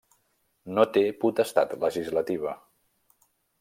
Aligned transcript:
No 0.77 0.85
té 0.95 1.03
potestat 1.25 1.79
legislativa. 1.87 2.59